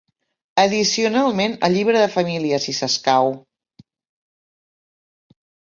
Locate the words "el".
1.69-1.75